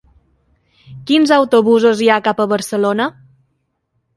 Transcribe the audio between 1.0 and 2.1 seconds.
Quins autobusos hi